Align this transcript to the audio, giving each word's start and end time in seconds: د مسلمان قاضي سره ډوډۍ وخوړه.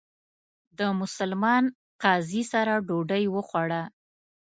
د 0.77 0.79
مسلمان 0.99 1.63
قاضي 2.03 2.43
سره 2.53 2.73
ډوډۍ 2.87 3.23
وخوړه. 3.29 3.83